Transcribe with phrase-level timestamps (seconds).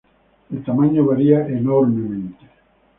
[0.51, 2.47] El tamaño varía enormemente.